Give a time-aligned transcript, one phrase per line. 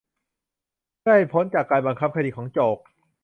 [0.99, 2.83] เพื่อให้พ้นจากการบังคับคดีของโจทก์